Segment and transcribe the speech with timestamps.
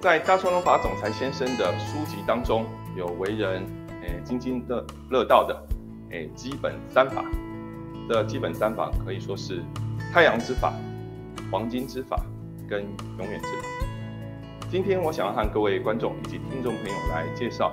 [0.00, 2.64] 在大川龙法总裁先生的书籍当中，
[2.96, 3.62] 有为人
[4.00, 5.62] 诶津津乐乐道的
[6.08, 7.22] 诶基本三法。
[8.08, 9.62] 的基本三法可以说是
[10.10, 10.72] 太阳之法、
[11.52, 12.18] 黄金之法
[12.66, 12.82] 跟
[13.18, 13.68] 永远之法。
[14.70, 17.70] 今天我想要和各位观众以及听众朋友来介绍，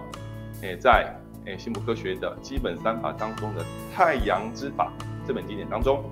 [0.62, 1.16] 诶在
[1.46, 3.66] 诶幸福科学的基本三法当中的
[3.96, 4.92] 太阳之法
[5.26, 6.04] 这本经典当中，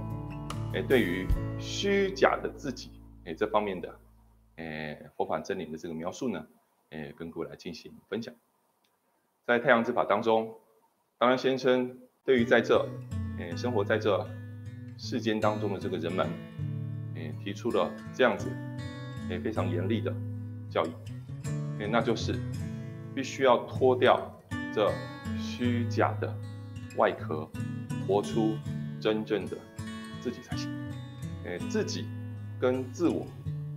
[0.73, 1.27] 诶对于
[1.59, 2.89] 虚假的自己
[3.25, 3.93] 诶这方面的。
[4.55, 6.47] 诶，佛法真理的这个描述呢，
[6.91, 8.33] 诶，跟各位来进行分享。
[9.45, 10.55] 在太阳之法当中，
[11.17, 12.87] 当然先生对于在这，
[13.37, 14.27] 诶，生活在这
[14.97, 16.27] 世间当中的这个人们，
[17.15, 18.49] 诶，提出了这样子，
[19.29, 20.13] 诶，非常严厉的
[20.69, 20.89] 教育，
[21.79, 22.33] 诶，那就是
[23.13, 24.19] 必须要脱掉
[24.73, 24.91] 这
[25.37, 26.33] 虚假的
[26.97, 27.49] 外壳，
[28.07, 28.57] 活出
[28.99, 29.57] 真正的
[30.21, 30.71] 自己才行。
[31.43, 32.07] 诶，自己
[32.59, 33.27] 跟自我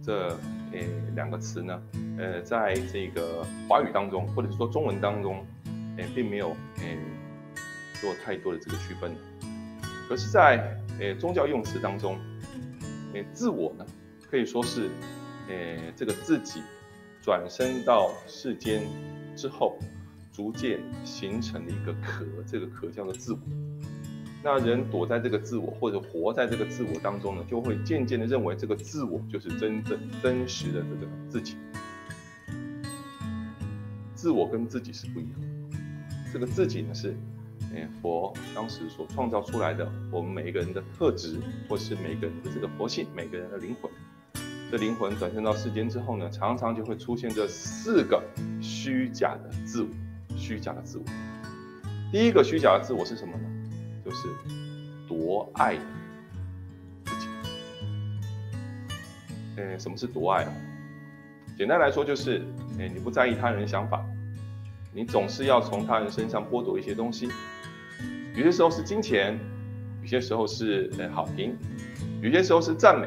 [0.08, 0.34] 这。
[0.70, 1.82] 诶，两个词呢，
[2.18, 5.42] 呃，在这个华语当中，或者是说中文当中，
[5.96, 6.98] 诶，并没有诶
[8.02, 9.16] 做太多的这个区分。
[10.06, 12.18] 可是，在诶宗教用词当中，
[13.14, 13.86] 诶，自我呢，
[14.30, 14.90] 可以说是
[15.48, 16.60] 诶这个自己
[17.22, 18.82] 转身到世间
[19.34, 19.78] 之后，
[20.30, 23.38] 逐渐形成的一个壳，这个壳叫做自我。
[24.42, 31.56] 那人躲在这个自我，或者活在这个自我当中呢，就会渐渐的认为这个自我就是真正真实的这个自己。
[34.14, 35.76] 自我跟自己是不一样的，
[36.32, 37.16] 这个自己呢是，
[37.74, 41.36] 哎，佛当时所创造出来的，我们每一个人的特质，
[41.68, 43.90] 或是每个人的这个佛性，每个人的灵魂。
[44.70, 48.22] 这灵魂转生到世间之后呢，常常就会出现这四个
[48.60, 49.88] 虚假的自我，
[50.36, 51.04] 虚假的自我。
[52.12, 53.57] 第一个虚假的自我是什么呢？
[54.08, 54.28] 就是
[55.06, 55.76] 夺爱
[57.04, 57.28] 自己。
[59.58, 60.52] 呃，什么是夺爱啊？
[61.58, 62.42] 简单来说就是，
[62.78, 64.02] 哎，你不在意他人想法，
[64.94, 67.28] 你总是要从他人身上剥夺一些东西。
[68.34, 69.38] 有些时候是金钱，
[70.00, 71.54] 有些时候是呃好评，
[72.22, 73.06] 有些时候是赞美，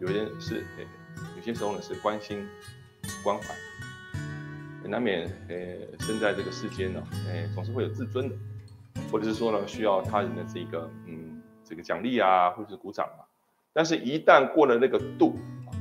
[0.00, 0.86] 有些是哎，
[1.36, 2.48] 有些时候呢是关心、
[3.22, 3.54] 关怀。
[4.88, 5.56] 难免呃，
[5.98, 8.34] 生在这个世间呢，哎，总是会有自尊的。
[9.10, 13.22] 或者是说呢，需要他人的这个嗯这个奖励啊，或者是鼓掌啊，
[13.72, 15.36] 但是，一旦过了那个度，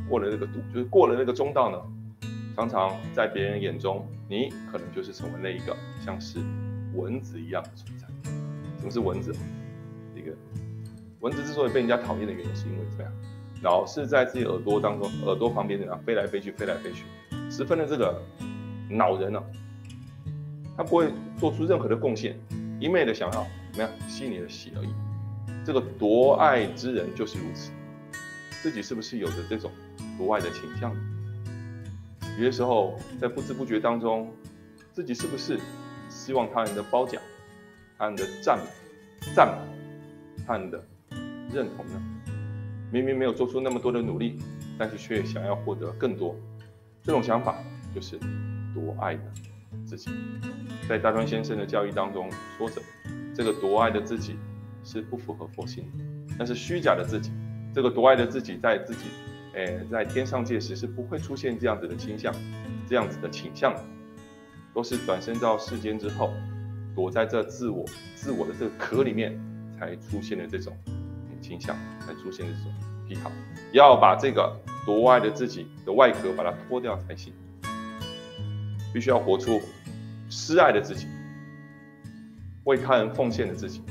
[0.09, 1.81] 过了那个度，就是过了那个中道呢，
[2.55, 6.39] 常常在别人眼中，你可能就是成为了一个像是
[6.95, 8.07] 蚊子一样的存在。
[8.79, 9.33] 什么是蚊子？
[10.15, 10.31] 一个
[11.19, 13.11] 蚊子之所以被人家讨厌的原因，是因为怎么样？
[13.61, 17.05] 老是在自己耳朵当中、耳朵旁边怎样飞来飞去、飞来飞去，
[17.49, 18.21] 十分的这个
[18.89, 19.41] 恼人呢。
[20.75, 22.35] 他不会做出任何的贡献。
[22.83, 24.89] 一昧的想要怎么样吸你的喜而已，
[25.65, 27.71] 这个夺爱之人就是如此，
[28.61, 29.71] 自己是不是有着这种
[30.17, 30.93] 夺爱的倾向？
[32.37, 34.29] 有些时候在不知不觉当中，
[34.91, 35.57] 自己是不是
[36.09, 37.21] 希望他人的褒奖、
[37.97, 38.65] 他人的赞美、
[39.33, 40.83] 赞美、他人的
[41.53, 42.03] 认同呢？
[42.91, 44.37] 明明没有做出那么多的努力，
[44.77, 46.35] 但是却想要获得更多，
[47.01, 47.55] 这种想法
[47.95, 48.19] 就是
[48.73, 49.23] 夺爱的。
[49.95, 50.11] 自己
[50.89, 52.81] 在大川先生的教育当中说着，
[53.33, 54.37] 这个夺爱的自己
[54.83, 56.03] 是不符合佛性的，
[56.37, 57.31] 那是虚假的自己。
[57.73, 59.05] 这个夺爱的自己在自己，
[59.53, 62.33] 诶，在天上界时是不会出现这样子的倾向，
[62.87, 63.73] 这样子的倾向，
[64.73, 66.33] 都是转身到世间之后，
[66.95, 69.39] 躲在这自我、自我的这个壳里面，
[69.79, 70.75] 才出现的这种
[71.41, 71.75] 倾向，
[72.05, 72.73] 才出现的这种
[73.07, 73.31] 癖好，
[73.71, 77.33] 要把这个夺爱的自己的外壳把它脱掉才行。
[78.93, 79.59] 必须要活出
[80.35, 81.07] 施爱的自己，
[82.63, 83.83] 为他人奉献的自己，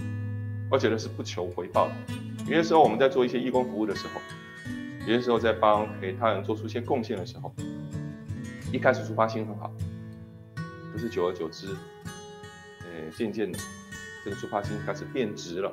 [0.72, 1.94] 而且呢是不求回报的。
[2.40, 4.20] 有些时候我们在做一些义工服务的时候，
[5.02, 7.54] 有些时候在帮给他人做出一些贡献的时候，
[8.72, 9.72] 一开始出发心很好，
[10.92, 11.68] 可是久而久之，
[12.80, 13.56] 呃，渐渐的
[14.24, 15.72] 这个出发心开始变直了，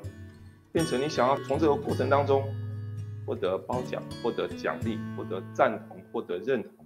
[0.71, 2.43] 变成你想要从这个过程当中
[3.25, 6.85] 获得褒奖、获得奖励、获得赞同、获得认同，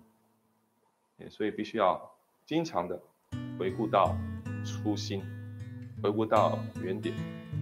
[1.30, 2.10] 所以必须要。
[2.46, 3.02] 经常的
[3.58, 4.16] 回顾到
[4.66, 5.22] 初心，
[6.02, 7.16] 回顾到原点，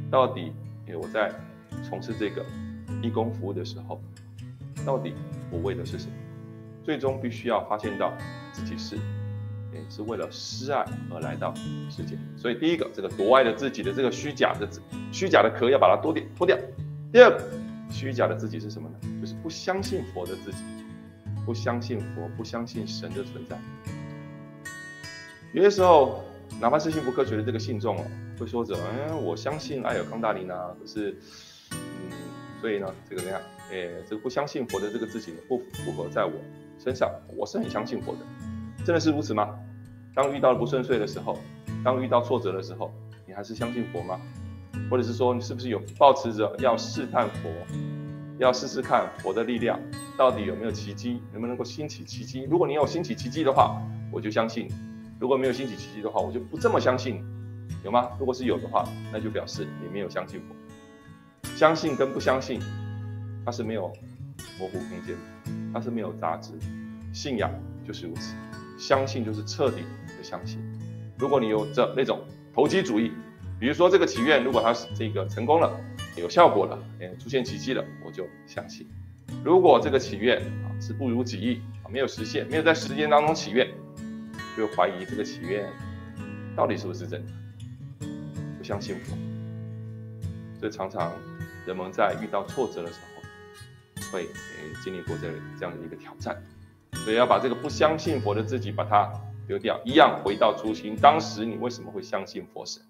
[0.10, 0.52] 到底
[0.94, 1.32] 我在
[1.84, 2.46] 从事这个
[3.02, 4.02] 义工服务的时候，
[4.86, 5.14] 到底
[5.50, 6.14] 我为的是什么？
[6.84, 8.12] 最终必须要发现到
[8.52, 8.96] 自己是，
[9.72, 11.54] 也是为了施爱而来到
[11.90, 12.18] 世界。
[12.36, 14.68] 所以第一个，这个夺爱的自己的这个虚假的
[15.12, 16.58] 虚假的壳要把它脱掉脱掉。
[17.12, 17.44] 第二个，
[17.90, 18.96] 虚假的自己是什么呢？
[19.22, 20.64] 就是不相信佛的自己，
[21.46, 23.58] 不相信佛，不相信神的存在。
[25.53, 26.24] 有些时候，
[26.62, 28.03] 哪怕是幸福科学的这个信众哦，
[28.39, 31.18] 会说着：“哎，我相信艾尔康大林啊，可是，
[31.71, 31.77] 嗯，
[32.62, 33.42] 所以呢，这个怎样？
[33.69, 36.31] 哎，这个不相信佛的这个自己，不符合在我
[36.80, 37.12] 身上。
[37.36, 38.19] 我是很相信佛的，
[38.86, 39.50] 真的是如此吗？
[40.15, 41.38] 当遇到了不顺遂的时候，
[41.83, 42.94] 当遇到挫折的时候，
[43.27, 44.19] 你还是相信佛吗？
[44.89, 47.50] 或者是说，你是不是有抱持着要试探佛，
[48.38, 49.77] 要试试看佛的力量
[50.18, 52.48] 到底有没有奇迹，能不能够兴起奇迹？
[52.50, 53.81] 如果你有兴起奇迹的话，
[54.12, 54.68] 我就相信；
[55.22, 57.24] 如果没有兴起奇迹的话，我就不这么相信，
[57.86, 58.10] 有吗？
[58.20, 58.84] 如果是有的话，
[59.14, 61.48] 那就表示你没有相信我。
[61.56, 62.60] 相信跟不相信，
[63.46, 63.94] 它是没有
[64.58, 65.16] 模糊空间，
[65.72, 66.54] 它是没有杂质。
[67.14, 67.52] 信仰
[67.86, 68.34] 就是如此，
[68.80, 69.84] 相信就是彻底
[70.18, 70.60] 的相信。
[71.20, 72.22] 如果你有这那种
[72.52, 73.12] 投机主义，
[73.60, 75.72] 比如说这个祈愿，如果它是这个成功了，
[76.18, 78.88] 有效果了，哎，出现奇迹了，我就相信。
[79.44, 83.68] 如果这个祈愿啊是不如己意啊，没有实现，没有在时间当中祈愿，
[84.57, 85.69] 就怀疑这个祈愿
[86.56, 87.31] 到底是不是真的，
[88.57, 89.18] 不相信佛。
[90.59, 91.12] 所以常常
[91.65, 94.30] 人们在遇到挫折的时候，会诶
[94.83, 96.42] 经历过这这样的一个挑战，
[96.94, 99.12] 所以要把这个不相信佛的自己把它
[99.48, 100.95] 丢掉，一样回到初心。
[100.95, 102.83] 当时你为什么会相信佛神？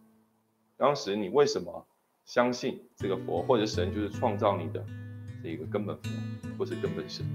[0.78, 1.86] 当时你为什么
[2.26, 4.84] 相信这个佛或者神就是创造你的
[5.44, 6.10] 这个根本佛
[6.58, 7.26] 或是根本神？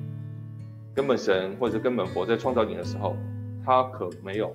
[0.95, 3.17] 根本神或者根本佛在创造你的时候，
[3.67, 4.55] 他可没有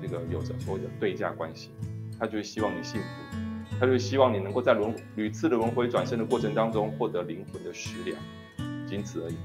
[0.00, 1.70] 这个有着所谓的对价关系，
[2.18, 3.36] 他就是希望你幸福，
[3.80, 8.16] 他就希望你能够在轮屡次的轮回转生的过程当中获得灵魂的食粮，
[8.88, 9.36] 仅此而已。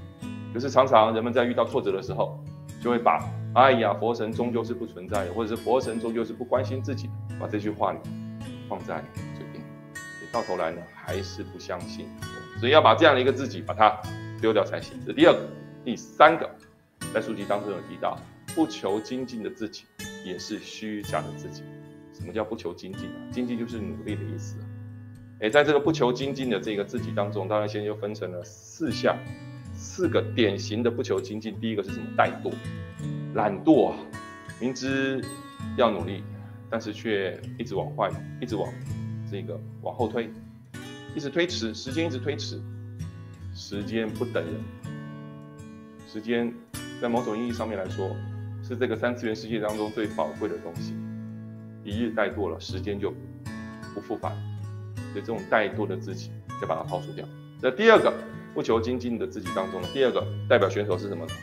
[0.54, 2.40] 就是常常人们在遇到挫折的时候，
[2.80, 8.00] 就会把哎呀佛神终究是不存在的，或者是佛神终究是不关心自己的，把这句话呢。
[8.70, 9.04] 放在
[9.36, 9.62] 嘴边，
[10.32, 12.08] 到头来呢还是不相信，
[12.58, 14.02] 所以要把这样的一个自己把它
[14.40, 14.98] 丢掉才行。
[15.06, 15.40] 这第二个，
[15.84, 16.50] 第三个，
[17.14, 18.18] 在书籍当中有提到，
[18.56, 19.86] 不求精进的自己
[20.26, 21.64] 也是虚假的自己。
[22.14, 23.32] 什么叫不求精进啊？
[23.32, 24.58] 精进就是努力的意思。
[25.40, 29.18] 哎，在这个不求精进的这个自己当中，当然先就分成了四项，
[29.74, 31.60] 四个典型的不求精进。
[31.60, 32.06] 第一个是什么？
[32.18, 32.54] 怠惰、
[33.34, 33.98] 懒惰啊，
[34.60, 35.24] 明知
[35.78, 36.24] 要努力。
[36.74, 38.10] 但是却一直往坏，
[38.40, 38.74] 一直往
[39.30, 40.30] 这个往后推，
[41.14, 42.62] 一直推迟，时间一直推迟，
[43.54, 44.54] 时间不等人。
[46.08, 46.50] 时间
[47.02, 48.16] 在某种意义上面来说，
[48.72, 50.96] 是这个三次元世界当中最宝贵的东西。
[51.84, 53.14] 一日怠惰了，时间就
[53.94, 54.32] 不复返。
[55.12, 56.32] 所以这种怠惰的自己，
[56.62, 57.28] 要把它抛除掉。
[57.62, 58.14] 那第二个
[58.54, 61.34] 不求精进的自己当中，第二个代表选手是什么呢？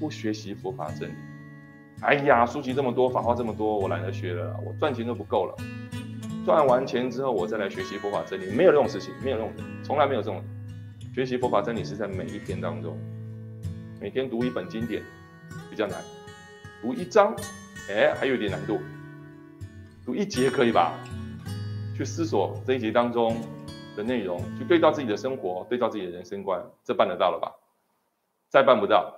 [0.00, 1.12] 不学习佛法真理。
[2.00, 5.54] 哎呀，书籍这么多，法话这么多，我懒得学了，我赚钱都不够了。
[6.44, 10.42] 赚完钱之后，我再来学习佛法真理，没有这种事情，没有这种人，从来没有这种。
[11.14, 12.98] 学习佛法真理是在每一天当中，
[14.00, 15.00] 每天读一本经典
[15.70, 16.02] 比较难，
[16.82, 17.32] 读一章，
[17.88, 18.80] 哎，还有点难度。
[20.04, 20.98] 读一节可以吧？
[21.96, 23.40] 去思索这一节当中
[23.96, 27.52] 的内容，去对照自己的生活，对照自己的人生观，这办得到了吧？
[28.48, 29.14] 再办不到，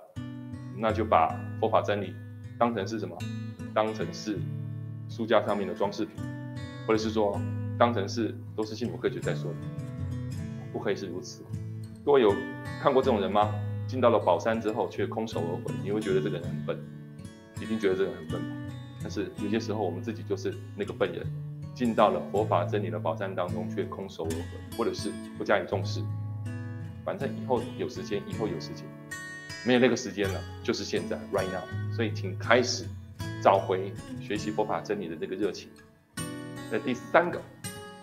[0.77, 1.27] 那就把
[1.59, 2.13] 佛法真理。
[2.59, 3.17] 当成是什么？
[3.73, 4.37] 当成是
[5.09, 6.23] 书架上面的装饰品，
[6.85, 7.35] 或者是说
[7.79, 9.57] 当成是都是幸福科学在说的，
[10.71, 11.43] 不可以是如此。
[12.05, 12.31] 各位有
[12.79, 13.51] 看过这种人吗？
[13.87, 16.79] 进到了宝山之后却空手而回，你会觉得这个人很笨，
[17.61, 18.41] 一定觉得这个很笨。
[19.01, 21.25] 但是有些时候我们自己就是那个笨人，
[21.73, 26.01] 进到了佛法真理的宝山当中却空手而回，或者是不加以重视。
[27.03, 28.85] 反正以后有时间，以后有时间。
[29.63, 31.93] 没有那个时间了，就是现在，right now。
[31.95, 32.85] 所以，请开始
[33.41, 35.69] 找回学习佛法真理的这个热情。
[36.71, 37.41] 那第三个，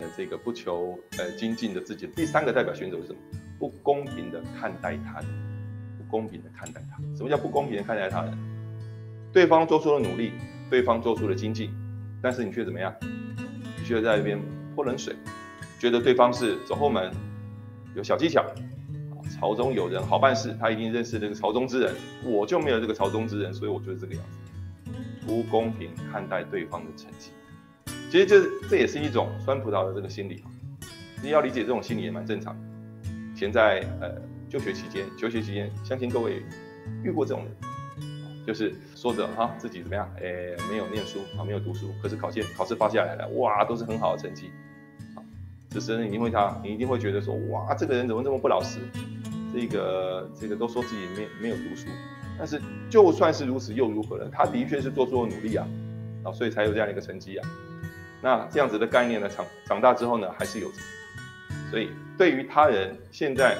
[0.00, 3.18] 呃，这个不求呃精进的自己，第三个代表选手是什么？
[3.60, 5.28] 不公平的看待他人，
[5.98, 7.00] 不公平的看待他。
[7.16, 8.51] 什么叫不公平的看待他人？
[9.32, 10.32] 对方做出了努力，
[10.68, 11.70] 对方做出了精进，
[12.20, 12.94] 但是你却怎么样？
[13.78, 14.38] 你却在那边
[14.74, 15.16] 泼冷水，
[15.78, 17.10] 觉得对方是走后门，
[17.94, 18.44] 有小技巧。
[19.40, 24.92] 朝中有人好办事，他一定认识这个朝中之人，我就没有这个朝中之人，所以我就是这个样子，
[25.26, 27.30] 不公平看待对方的成绩。
[28.10, 30.44] 其实这这也是一种酸葡萄的这个心理，
[31.22, 32.54] 你要理解这种心理也蛮正常。
[33.34, 34.14] 以前在呃
[34.48, 36.42] 就学期间、求学期间，相信各位
[37.02, 37.52] 遇过这种人，
[38.46, 44.50] 就是说着哈自己怎么样，哎没有念书啊，没有读书，可是考试考试发下来了，哇都是很好的成绩，
[45.14, 45.22] 啊，
[45.70, 48.78] 此时你一定会他，你一定会觉得说，哇这个人怎么这么不老实？
[49.54, 51.86] 这个这个都说自己没没有读书，
[52.38, 54.28] 但是就算是如此又如何呢？
[54.32, 55.66] 他的确是做出了努力啊，
[56.24, 57.48] 啊，所以才有这样的一个成绩啊。
[58.22, 60.70] 那这样子的概念呢，长长大之后呢，还是有。
[61.70, 63.58] 所以对于他人现在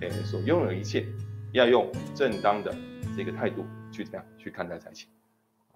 [0.00, 1.06] 诶所拥有一切，
[1.52, 2.74] 要用正当的
[3.16, 3.64] 这个态度
[3.94, 5.08] 去怎么样去看待才行，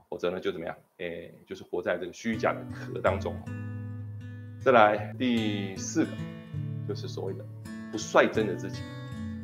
[0.08, 0.76] 否则呢就怎么样？
[0.98, 3.34] 诶，就是活在这个虚假的壳当中。
[4.58, 6.10] 再来第四个，
[6.88, 7.44] 就是所谓的
[7.92, 8.82] 不率真的自己。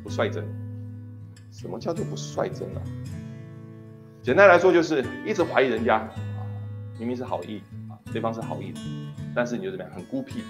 [0.03, 0.45] 不率真，
[1.51, 2.81] 什么叫做不率真啊？
[4.21, 6.07] 简单来说就是一直怀疑人家，
[6.99, 8.79] 明明是好意啊，对方是好意的，
[9.33, 10.43] 但是你就怎么样，很孤僻。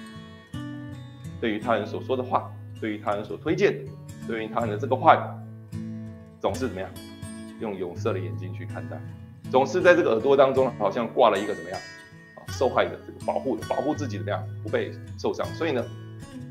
[1.40, 2.52] 对于他人所说的话，
[2.82, 3.86] 对于他人所推荐，
[4.28, 5.78] 对于他人的这个话语，
[6.42, 6.90] 总是怎么样，
[7.60, 9.00] 用有色的眼睛去看待，
[9.52, 11.80] 总是在这个耳朵当中好像挂了一个怎么样
[12.36, 15.86] 啊，受害的这个保护，保护自己怎么样不被受伤，所以呢，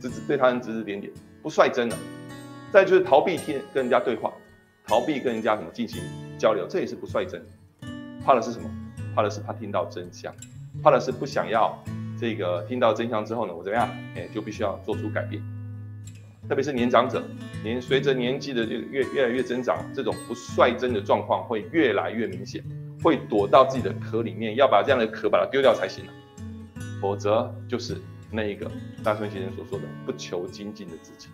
[0.00, 1.96] 指指对他人指指点点，不率真的。
[2.73, 4.32] 再就是逃避听跟人家对话，
[4.84, 6.02] 逃避跟人家什么进行
[6.37, 7.40] 交流，这也是不率真。
[8.25, 8.68] 怕的是什么？
[9.14, 10.34] 怕的是怕听到真相，
[10.82, 11.78] 怕的是不想要。
[12.18, 13.88] 这个听到真相之后呢，我怎么样？
[14.16, 15.40] 哎，就必须要做出改变。
[16.48, 17.22] 特别是年长者，
[17.62, 22.62] 年随着年纪的越越来越增长，这种不率真的状况会越来越明显，
[23.02, 26.12] 会躲到自己的壳里面，要把这样的壳把它丢掉才行了。
[27.00, 27.96] 否则就是
[28.30, 28.70] 那一个
[29.02, 31.28] 大春先生所说的不求精进的自己。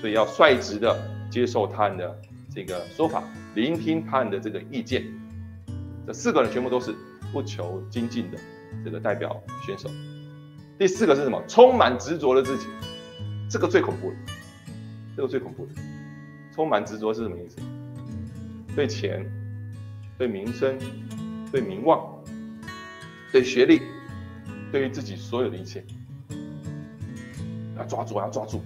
[0.00, 0.96] 所以要率直的
[1.30, 2.20] 接受他人的
[2.54, 5.04] 这个说法，聆听他人的这个意见。
[6.06, 6.94] 这四个人全部都是
[7.32, 8.38] 不求精进的
[8.84, 9.88] 这个代表选手。
[10.78, 11.42] 第四个是什么？
[11.48, 12.66] 充满执着的自己，
[13.48, 14.16] 这个最恐怖了，
[15.16, 15.72] 这个最恐怖的。
[16.52, 17.58] 充满执着是什么意思？
[18.76, 19.24] 对钱、
[20.16, 20.78] 对名声、
[21.50, 22.22] 对名望、
[23.32, 23.82] 对学历、
[24.70, 25.84] 对于自己所有的一切，
[27.76, 28.60] 要抓住，要抓住，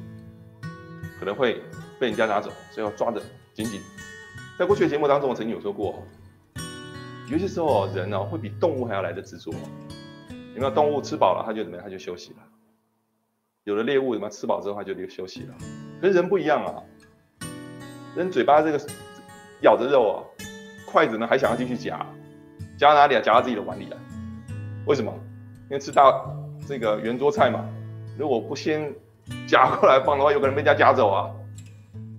[1.18, 1.62] 可能会
[1.98, 3.22] 被人家拿走，所以要抓得
[3.54, 3.80] 紧紧。
[4.58, 6.02] 在过去的节目当中，我曾经有说过，
[7.30, 9.52] 有些时候人呢会比动物还要来的执着。
[10.54, 11.84] 有没有动物吃饱了，它就怎么样？
[11.84, 12.38] 它就休息了。
[13.64, 15.54] 有的猎物什么吃饱之后，它就休息了。
[16.00, 16.82] 跟人不一样啊，
[18.14, 18.80] 人嘴巴这个
[19.62, 20.16] 咬着肉啊，
[20.86, 22.06] 筷子呢还想要继续夹，
[22.78, 23.20] 夹哪里啊？
[23.20, 23.96] 夹到自己的碗里来。
[24.86, 25.12] 为什么？
[25.64, 26.24] 因为吃大
[26.66, 27.64] 这个圆桌菜嘛，
[28.16, 28.92] 如果不先
[29.46, 31.30] 夹过来放的话，有可能被人家夹走啊。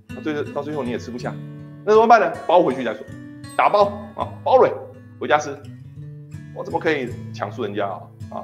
[0.09, 1.33] 那最到最后你也吃不下，
[1.85, 2.31] 那怎么办呢？
[2.45, 3.03] 包回去再说，
[3.55, 4.69] 打包啊，包了
[5.19, 5.57] 回家吃。
[6.53, 8.01] 我怎么可以抢输人家啊？
[8.31, 8.43] 啊，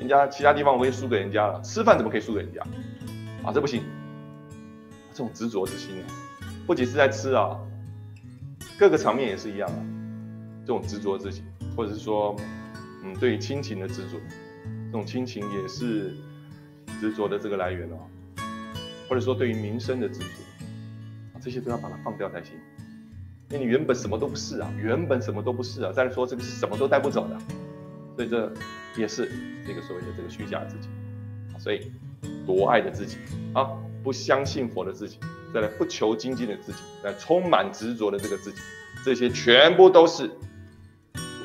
[0.00, 2.60] 人家其他地方我也输给人家了，吃饭怎么可以输给人家？
[3.44, 3.84] 啊，这不行。
[5.12, 6.06] 这种执着之心啊，
[6.66, 7.58] 不仅是在吃啊，
[8.78, 9.86] 各个场面也是一样啊。
[10.60, 11.44] 这种执着之心，
[11.76, 12.36] 或者是说，
[13.02, 14.18] 嗯，对于亲情的执着，
[14.86, 16.14] 这种亲情也是
[17.00, 17.98] 执着的这个来源哦。
[19.08, 20.26] 或者说对于民生的执着，
[21.40, 22.52] 这些都要把它放掉才行。
[23.48, 25.92] 因为你原本什么都不是啊，原本什么都不是啊。
[25.92, 27.36] 再说，这个是什么都带不走的。
[28.14, 28.52] 所以这
[28.96, 29.28] 也是
[29.66, 30.88] 这个所谓的这个虚假自己，
[31.58, 31.90] 所以
[32.46, 33.16] 夺爱的自己
[33.54, 33.70] 啊，
[34.02, 35.18] 不相信佛的自己，
[35.52, 38.58] 再来不求精进的自己，来充满执着的这个自己，
[39.04, 40.30] 这些全部都是，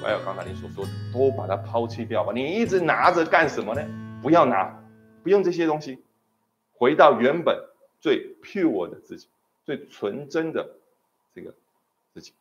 [0.01, 2.31] 还有刚才你所说的，都把它抛弃掉吧。
[2.33, 3.85] 你一直拿着干什么呢？
[4.21, 4.81] 不要拿，
[5.24, 6.03] 不用这些东西，
[6.74, 7.62] 回到原本
[8.00, 9.27] 最 pure 的自己，
[9.65, 10.77] 最纯真的
[11.33, 11.53] 这个
[12.13, 12.33] 自己。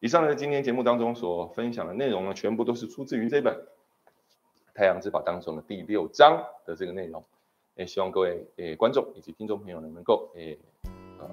[0.00, 3.54] 以上呢，今天节目当中所分享的内容呢，全部都是出自于这本
[4.74, 7.24] 《太阳之宝》当中的第六章的这个内容。
[7.76, 10.58] 也希望各位诶观众以及听众朋友呢，能够诶
[11.18, 11.28] 呃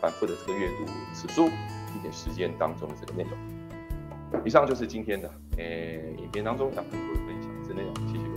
[0.00, 1.48] 反复的这个阅读此书，
[1.92, 4.42] 并且实践当中的这个内容。
[4.44, 7.94] 以上就是今天的诶影片当中想跟各位分享的内容。
[8.08, 8.31] 谢谢。